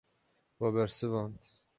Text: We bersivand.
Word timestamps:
We 0.61 0.71
bersivand. 0.77 1.53